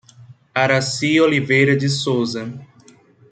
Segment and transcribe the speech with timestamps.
[0.55, 2.51] Araci Oliveira de Souza